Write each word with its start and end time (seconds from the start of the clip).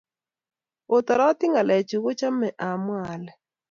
Otoroti 0.95 1.45
ngalalenyu 1.49 1.97
ko 1.99 2.03
kochomei 2.11 2.57
amwa 2.67 2.99
ale 3.13 3.31